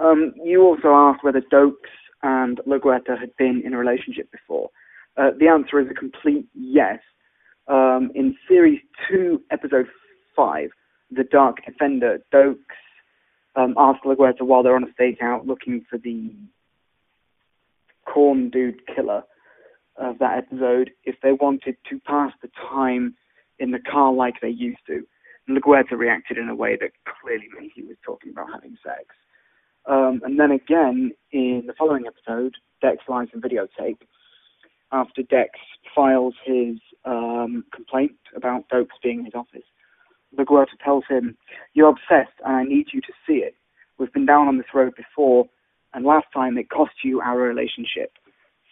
[0.01, 1.75] Um, you also asked whether Doakes
[2.23, 4.71] and LaGuerta had been in a relationship before.
[5.17, 7.01] Uh, the answer is a complete yes.
[7.69, 9.87] Um, in series two, episode
[10.35, 10.71] five,
[11.11, 12.57] The Dark Defender, Doakes
[13.57, 16.33] um, asked LaGuerta while they're on a stakeout looking for the
[18.07, 19.23] corn dude killer
[19.97, 23.15] of that episode if they wanted to pass the time
[23.59, 25.07] in the car like they used to.
[25.47, 25.59] And
[25.93, 29.05] reacted in a way that clearly meant he was talking about having sex.
[29.87, 33.99] Um, and then again, in the following episode, Dex lies in videotape
[34.93, 35.51] after Dex
[35.95, 39.67] files his um, complaint about Doakes being in his office.
[40.39, 41.37] LaGuerta tells him,
[41.75, 43.55] You're obsessed and I need you to see it.
[43.99, 45.47] We've been down on this road before,
[45.93, 48.13] and last time it cost you our relationship.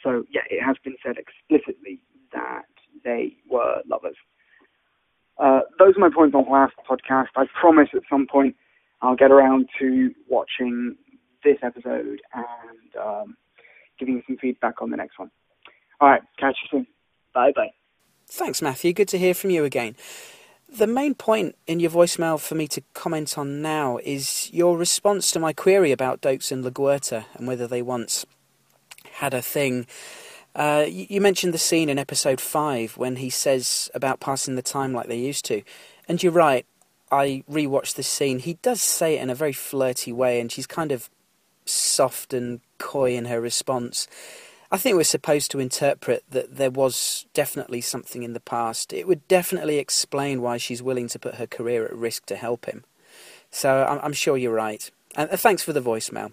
[0.02, 2.00] So, yeah, it has been said explicitly
[2.32, 2.66] that
[3.04, 4.16] they were lovers.
[5.38, 7.28] Uh, those are my points on last podcast.
[7.36, 8.56] I promise at some point
[9.00, 10.96] I'll get around to watching
[11.44, 13.36] this episode and um,
[13.98, 15.30] giving you some feedback on the next one.
[16.00, 16.86] All right, catch you soon.
[17.34, 17.70] Bye bye.
[18.26, 18.92] Thanks, Matthew.
[18.92, 19.96] Good to hear from you again.
[20.68, 25.30] The main point in your voicemail for me to comment on now is your response
[25.30, 28.26] to my query about Doakes and LaGuerta and whether they once
[29.12, 29.86] had a thing.
[30.54, 34.92] Uh, you mentioned the scene in episode 5 when he says about passing the time
[34.92, 35.62] like they used to.
[36.06, 36.66] And you're right,
[37.10, 38.38] I rewatched this scene.
[38.40, 41.10] He does say it in a very flirty way, and she's kind of
[41.64, 44.08] soft and coy in her response.
[44.70, 48.92] I think we're supposed to interpret that there was definitely something in the past.
[48.92, 52.66] It would definitely explain why she's willing to put her career at risk to help
[52.66, 52.84] him.
[53.50, 54.90] So I'm, I'm sure you're right.
[55.16, 56.32] And thanks for the voicemail.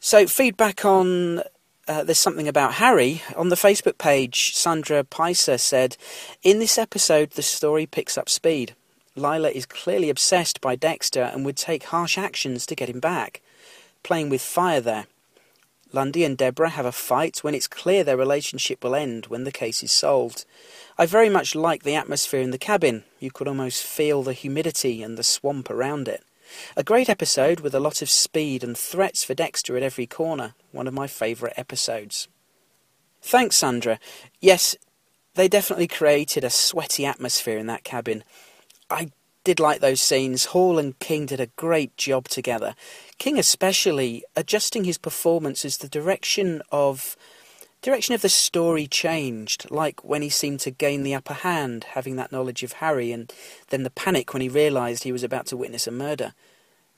[0.00, 1.42] So, feedback on
[1.86, 3.22] uh, There's Something About Harry.
[3.36, 5.96] On the Facebook page, Sandra Picer said,
[6.42, 8.74] In this episode, the story picks up speed.
[9.14, 13.42] Lila is clearly obsessed by Dexter and would take harsh actions to get him back.
[14.02, 15.06] Playing with fire there.
[15.92, 19.52] Lundy and Deborah have a fight when it's clear their relationship will end when the
[19.52, 20.46] case is solved.
[20.96, 23.04] I very much like the atmosphere in the cabin.
[23.20, 26.24] You could almost feel the humidity and the swamp around it.
[26.76, 30.54] A great episode with a lot of speed and threats for Dexter at every corner.
[30.70, 32.28] One of my favourite episodes.
[33.20, 33.98] Thanks, Sandra.
[34.40, 34.74] Yes,
[35.34, 38.24] they definitely created a sweaty atmosphere in that cabin.
[38.92, 39.10] I
[39.44, 40.46] did like those scenes.
[40.46, 42.74] Hall and King did a great job together.
[43.18, 47.16] King especially adjusting his performance as the direction of
[47.80, 52.14] direction of the story changed, like when he seemed to gain the upper hand, having
[52.14, 53.32] that knowledge of Harry, and
[53.70, 56.32] then the panic when he realised he was about to witness a murder.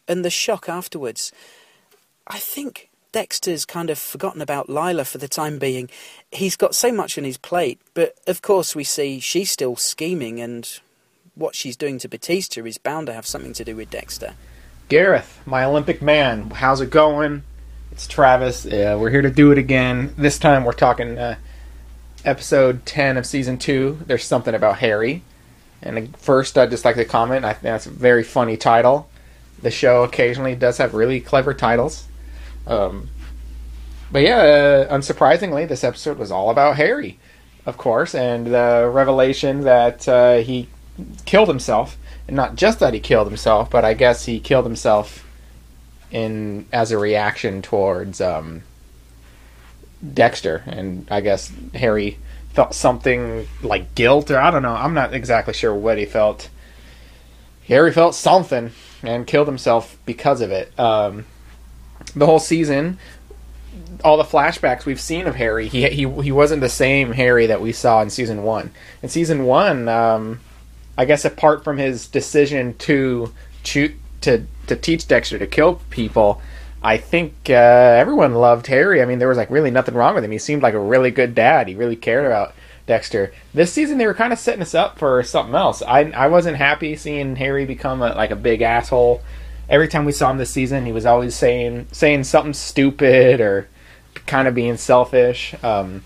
[0.07, 1.33] And the shock afterwards.
[2.27, 5.89] I think Dexter's kind of forgotten about Lila for the time being.
[6.31, 10.41] He's got so much on his plate, but of course we see she's still scheming
[10.41, 10.81] and
[11.35, 14.35] what she's doing to Batista is bound to have something to do with Dexter.
[14.89, 17.43] Gareth, my Olympic man, how's it going?
[17.91, 18.67] It's Travis.
[18.67, 20.15] Uh, we're here to do it again.
[20.17, 21.37] This time we're talking uh,
[22.25, 24.01] episode 10 of season 2.
[24.07, 25.23] There's something about Harry.
[25.83, 29.09] And first, I'd just like to comment I think that's a very funny title.
[29.61, 32.07] The show occasionally does have really clever titles.
[32.67, 33.09] Um,
[34.11, 37.19] but yeah, uh, unsurprisingly, this episode was all about Harry,
[37.67, 40.69] of course, and the revelation that uh, he
[41.25, 45.27] killed himself, and not just that he killed himself, but I guess he killed himself
[46.11, 48.63] in as a reaction towards um,
[50.13, 52.19] Dexter, and I guess Harry
[52.53, 54.75] felt something like guilt, or I don't know.
[54.75, 56.49] I'm not exactly sure what he felt.
[57.67, 58.71] Harry felt something
[59.03, 60.79] and killed himself because of it.
[60.79, 61.27] Um,
[62.15, 62.99] the whole season,
[64.05, 67.61] all the flashbacks we've seen of Harry, he he he wasn't the same Harry that
[67.61, 68.71] we saw in season one.
[69.03, 70.41] In season one, um,
[70.97, 73.33] I guess apart from his decision to
[73.65, 76.41] to to, to teach Dexter to kill people,
[76.83, 79.03] I think uh, everyone loved Harry.
[79.03, 80.31] I mean, there was like really nothing wrong with him.
[80.31, 81.69] He seemed like a really good dad.
[81.69, 82.55] He really cared about
[82.87, 83.33] Dexter.
[83.53, 85.83] This season, they were kind of setting us up for something else.
[85.83, 89.23] I I wasn't happy seeing Harry become a, like a big asshole.
[89.69, 93.69] Every time we saw him this season, he was always saying saying something stupid or
[94.27, 95.55] kind of being selfish.
[95.63, 96.05] Um,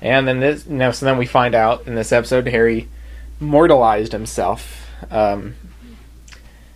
[0.00, 2.88] and then this, you know, so then we find out in this episode, Harry
[3.40, 4.86] mortalized himself.
[5.10, 5.54] Um,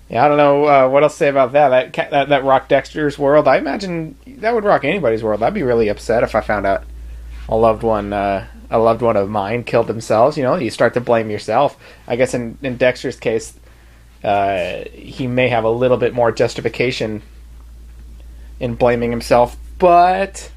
[0.08, 1.94] yeah, I don't know uh, what else to say about that.
[1.94, 2.28] That, that.
[2.28, 3.48] that rock Dexter's world.
[3.48, 5.42] I imagine that would rock anybody's world.
[5.42, 6.84] I'd be really upset if I found out
[7.48, 10.36] a loved one, uh, a loved one of mine, killed themselves.
[10.36, 11.78] You know, you start to blame yourself.
[12.06, 13.54] I guess in, in Dexter's case,
[14.22, 17.22] uh, he may have a little bit more justification
[18.60, 20.52] in blaming himself, but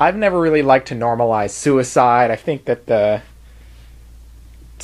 [0.00, 2.30] I've never really liked to normalize suicide.
[2.30, 3.22] I think that the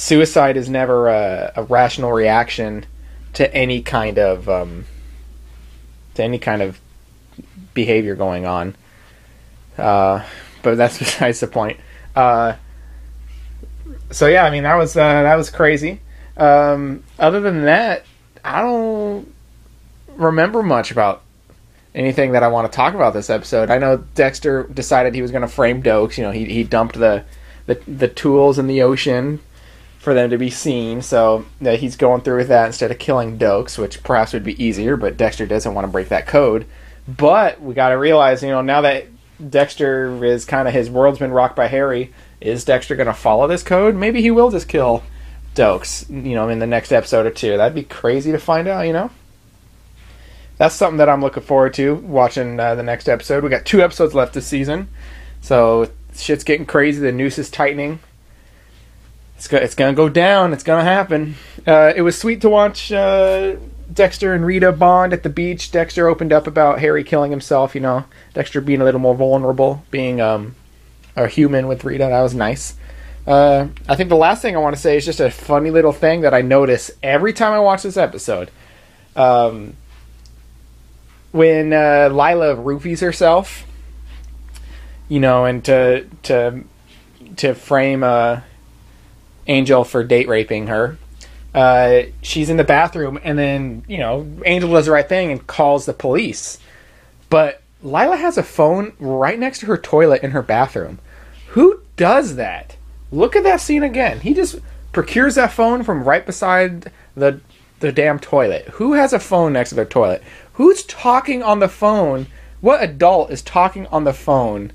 [0.01, 2.87] suicide is never a, a rational reaction
[3.35, 4.87] to any kind of um,
[6.15, 6.81] to any kind of
[7.75, 8.75] behavior going on.
[9.77, 10.25] Uh,
[10.63, 11.79] but that's besides the point.
[12.17, 12.55] Uh,
[14.11, 16.01] so yeah, I mean that was uh, that was crazy.
[16.37, 18.07] Um, other than that,
[18.43, 19.33] I don't
[20.17, 21.23] remember much about
[21.95, 23.69] anything that I want to talk about this episode.
[23.69, 26.17] I know Dexter decided he was going to frame Doakes.
[26.17, 27.25] You know, he he dumped the,
[27.67, 29.41] the the tools in the ocean
[30.01, 31.03] for them to be seen.
[31.03, 34.63] So uh, he's going through with that instead of killing Doakes, which perhaps would be
[34.63, 34.97] easier.
[34.97, 36.67] But Dexter doesn't want to break that code.
[37.07, 39.07] But we got to realize, you know, now that
[39.49, 42.13] Dexter is kind of his world's been rocked by Harry.
[42.41, 43.95] Is Dexter going to follow this code?
[43.95, 45.03] Maybe he will just kill
[45.55, 47.59] Doakes, you know, in the next episode or two.
[47.59, 49.11] That'd be crazy to find out, you know.
[50.57, 53.43] That's something that I'm looking forward to watching uh, the next episode.
[53.43, 54.89] We got two episodes left this season,
[55.43, 57.01] so shit's getting crazy.
[57.01, 57.99] The noose is tightening.
[59.41, 60.53] It's go- it's gonna go down.
[60.53, 61.35] It's gonna happen.
[61.67, 63.57] Uh, it was sweet to watch uh,
[63.91, 65.71] Dexter and Rita bond at the beach.
[65.71, 67.75] Dexter opened up about Harry killing himself.
[67.75, 70.57] You know, Dexter being a little more vulnerable, being um,
[71.17, 72.05] a human with Rita.
[72.05, 72.75] That was nice.
[73.27, 75.93] Uh, I think the last thing I want to say is just a funny little
[75.93, 78.51] thing that I notice every time I watch this episode.
[79.17, 79.75] Um,
[81.33, 83.67] when uh, Lila roofies herself,
[85.09, 86.63] you know, and to to
[87.37, 88.41] to frame uh,
[89.51, 90.97] Angel for date raping her,
[91.55, 95.47] uh, she's in the bathroom, and then you know Angel does the right thing and
[95.47, 96.59] calls the police,
[97.29, 101.01] but Lila has a phone right next to her toilet in her bathroom.
[101.49, 102.77] Who does that?
[103.11, 104.21] Look at that scene again.
[104.21, 104.61] He just
[104.93, 107.41] procures that phone from right beside the
[107.81, 108.67] the damn toilet.
[108.75, 110.23] Who has a phone next to their toilet?
[110.55, 112.29] Who's talking on the phone?
[112.61, 114.73] What adult is talking on the phone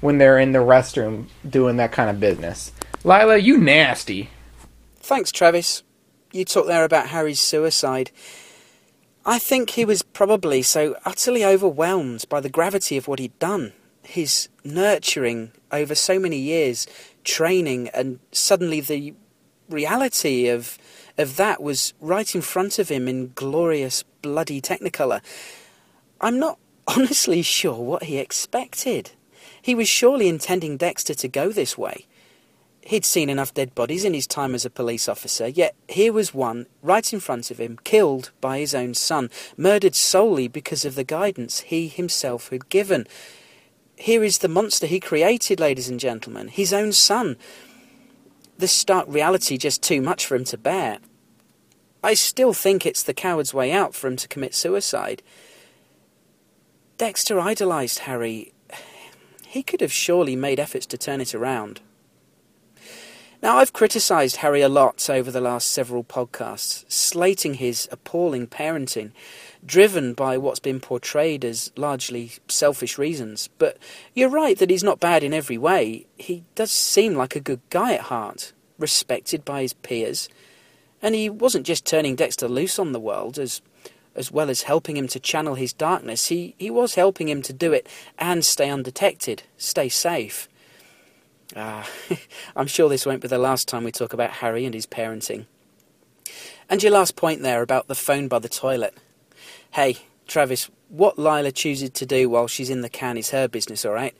[0.00, 2.72] when they're in the restroom doing that kind of business?
[3.06, 4.30] Lila, you nasty.
[4.96, 5.82] Thanks, Travis.
[6.32, 8.10] You talked there about Harry's suicide.
[9.26, 13.74] I think he was probably so utterly overwhelmed by the gravity of what he'd done,
[14.02, 16.86] his nurturing over so many years,
[17.24, 19.14] training, and suddenly the
[19.68, 20.78] reality of
[21.16, 25.20] of that was right in front of him in glorious bloody technicolor.
[26.22, 29.10] I'm not honestly sure what he expected.
[29.60, 32.06] He was surely intending Dexter to go this way.
[32.86, 36.34] He'd seen enough dead bodies in his time as a police officer, yet here was
[36.34, 40.94] one right in front of him, killed by his own son, murdered solely because of
[40.94, 43.06] the guidance he himself had given.
[43.96, 47.38] Here is the monster he created, ladies and gentlemen, his own son.
[48.58, 50.98] This stark reality just too much for him to bear.
[52.02, 55.22] I still think it's the coward's way out for him to commit suicide.
[56.98, 58.52] Dexter idolized Harry.
[59.46, 61.80] He could have surely made efforts to turn it around.
[63.44, 69.12] Now, I've criticised Harry a lot over the last several podcasts, slating his appalling parenting,
[69.66, 73.50] driven by what's been portrayed as largely selfish reasons.
[73.58, 73.76] But
[74.14, 76.06] you're right that he's not bad in every way.
[76.16, 80.30] He does seem like a good guy at heart, respected by his peers,
[81.02, 83.60] and he wasn't just turning Dexter loose on the world, as
[84.16, 87.52] as well as helping him to channel his darkness, he, he was helping him to
[87.52, 87.86] do it
[88.16, 90.48] and stay undetected, stay safe.
[91.56, 91.88] Ah,
[92.56, 95.46] I'm sure this won't be the last time we talk about Harry and his parenting.
[96.68, 98.94] And your last point there about the phone by the toilet.
[99.72, 103.84] Hey, Travis, what Lila chooses to do while she's in the can is her business,
[103.84, 104.16] alright?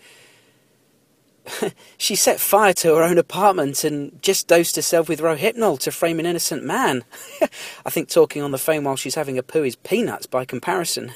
[1.98, 6.18] she set fire to her own apartment and just dosed herself with Rohypnol to frame
[6.18, 7.04] an innocent man.
[7.84, 11.12] I think talking on the phone while she's having a poo is peanuts by comparison.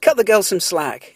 [0.00, 1.14] Cut the girl some slack.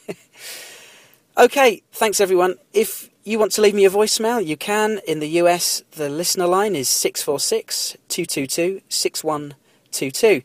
[1.36, 2.56] okay, thanks everyone.
[2.72, 5.00] If you want to leave me a voicemail, you can.
[5.06, 10.42] In the US, the listener line is 646 222 6122.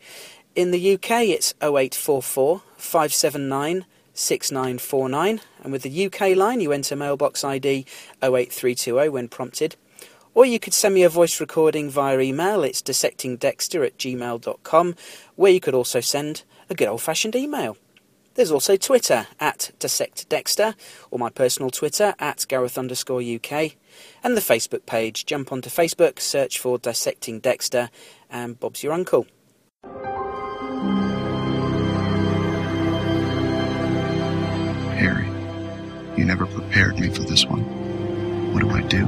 [0.56, 5.42] In the UK, it's 0844 579 6949.
[5.64, 7.86] And with the UK line, you enter mailbox ID
[8.22, 9.78] 08320 when prompted.
[10.34, 12.66] Or you could send me a voice recording via email.
[12.66, 14.96] It's dissectingdexter at gmail.com,
[15.38, 17.78] where you could also send a good old fashioned email.
[18.36, 20.74] There's also Twitter at dissectdexter,
[21.12, 23.76] or my personal Twitter at Gareth underscore UK,
[24.24, 25.26] and the Facebook page.
[25.26, 27.92] Jump onto Facebook, search for Dissecting Dexter,
[28.32, 29.28] and Bob's your uncle.
[34.96, 35.28] Harry,
[36.18, 37.62] you never prepared me for this one.
[38.52, 39.06] What do I do?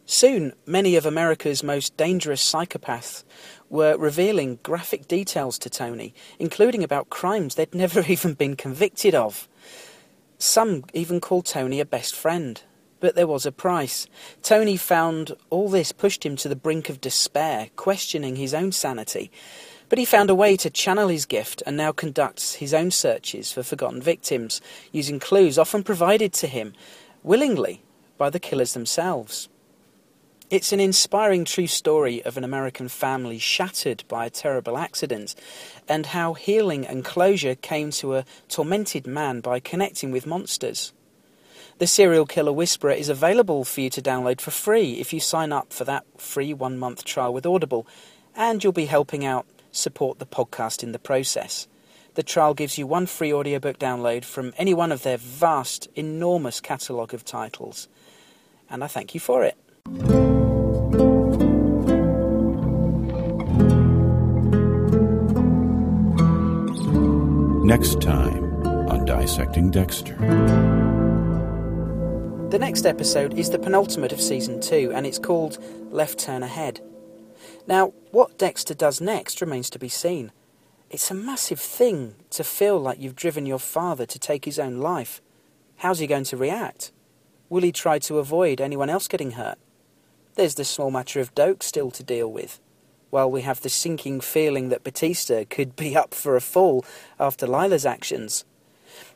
[0.04, 3.24] Soon, many of America's most dangerous psychopaths
[3.70, 9.48] were revealing graphic details to Tony, including about crimes they'd never even been convicted of.
[10.42, 12.62] Some even called Tony a best friend.
[12.98, 14.06] But there was a price.
[14.42, 19.30] Tony found all this pushed him to the brink of despair, questioning his own sanity.
[19.90, 23.52] But he found a way to channel his gift and now conducts his own searches
[23.52, 24.62] for forgotten victims,
[24.92, 26.72] using clues often provided to him
[27.22, 27.82] willingly
[28.16, 29.50] by the killers themselves.
[30.50, 35.36] It's an inspiring true story of an American family shattered by a terrible accident,
[35.88, 40.92] and how healing and closure came to a tormented man by connecting with monsters.
[41.78, 45.52] The Serial Killer Whisperer is available for you to download for free if you sign
[45.52, 47.86] up for that free one month trial with Audible,
[48.34, 51.68] and you'll be helping out support the podcast in the process.
[52.14, 56.60] The trial gives you one free audiobook download from any one of their vast, enormous
[56.60, 57.86] catalogue of titles,
[58.68, 60.39] and I thank you for it.
[67.70, 70.16] Next time on Dissecting Dexter.
[72.50, 75.62] The next episode is the penultimate of season two, and it's called
[75.92, 76.80] Left Turn Ahead.
[77.68, 80.32] Now, what Dexter does next remains to be seen.
[80.90, 84.78] It's a massive thing to feel like you've driven your father to take his own
[84.78, 85.22] life.
[85.76, 86.90] How's he going to react?
[87.48, 89.58] Will he try to avoid anyone else getting hurt?
[90.34, 92.58] There's the small matter of Doakes still to deal with
[93.10, 96.84] while we have the sinking feeling that Batista could be up for a fall
[97.18, 98.44] after Lila's actions.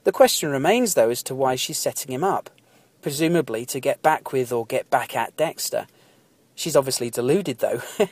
[0.04, 2.50] The question remains, though, as to why she's setting him up,
[3.02, 5.86] presumably to get back with or get back at Dexter.
[6.54, 7.82] She's obviously deluded, though.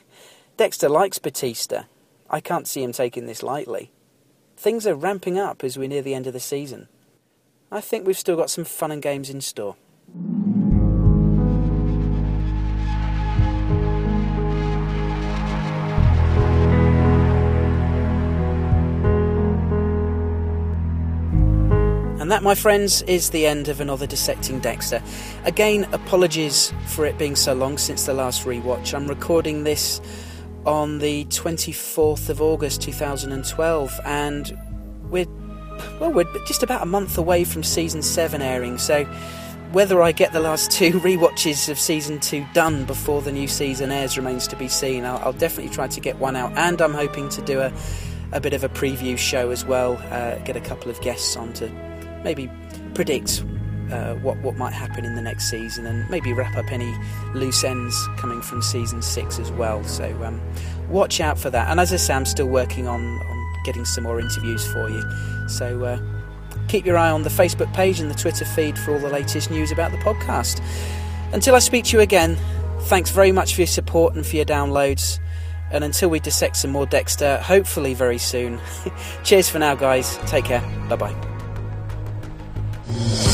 [0.56, 1.84] Dexter likes Batista.
[2.30, 3.90] I can't see him taking this lightly.
[4.56, 6.88] Things are ramping up as we near the end of the season.
[7.70, 9.76] I think we've still got some fun and games in store.
[22.32, 25.02] That, my friends, is the end of another Dissecting Dexter.
[25.44, 28.94] Again, apologies for it being so long since the last rewatch.
[28.94, 30.00] I'm recording this
[30.64, 34.58] on the 24th of August 2012, and
[35.10, 35.26] we're
[36.00, 39.04] well, we're just about a month away from season 7 airing, so
[39.72, 43.92] whether I get the last two rewatches of season 2 done before the new season
[43.92, 45.04] airs remains to be seen.
[45.04, 47.70] I'll, I'll definitely try to get one out, and I'm hoping to do a,
[48.32, 51.52] a bit of a preview show as well, uh, get a couple of guests on
[51.54, 51.91] to
[52.24, 52.50] maybe
[52.94, 53.44] predict
[53.90, 56.94] uh, what what might happen in the next season, and maybe wrap up any
[57.34, 59.84] loose ends coming from season six as well.
[59.84, 60.40] So um,
[60.88, 61.68] watch out for that.
[61.68, 65.02] And as I say, I'm still working on, on getting some more interviews for you.
[65.48, 65.98] So uh,
[66.68, 69.50] keep your eye on the Facebook page and the Twitter feed for all the latest
[69.50, 70.62] news about the podcast.
[71.32, 72.36] Until I speak to you again,
[72.82, 75.18] thanks very much for your support and for your downloads.
[75.70, 78.60] And until we dissect some more Dexter, hopefully very soon.
[79.24, 80.18] Cheers for now, guys.
[80.26, 80.60] Take care.
[80.88, 81.31] Bye bye
[82.92, 83.31] bye.